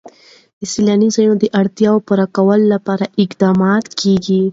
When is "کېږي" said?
4.01-4.43